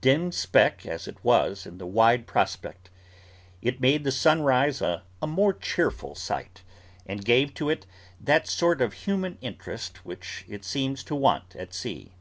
Dim 0.00 0.32
speck 0.32 0.86
as 0.86 1.06
it 1.06 1.22
was 1.22 1.66
in 1.66 1.76
the 1.76 1.84
wide 1.84 2.26
prospect, 2.26 2.88
it 3.60 3.78
made 3.78 4.04
the 4.04 4.10
sunrise 4.10 4.80
a 4.80 5.02
more 5.22 5.52
cheerful 5.52 6.14
sight, 6.14 6.62
and 7.04 7.26
gave 7.26 7.52
to 7.52 7.68
it 7.68 7.84
that 8.18 8.48
sort 8.48 8.80
of 8.80 8.94
human 9.04 9.36
interest 9.42 10.02
which 10.02 10.46
it 10.48 10.64
seems 10.64 11.04
to 11.04 11.14
want 11.14 11.54
at 11.56 11.74
sea. 11.74 12.14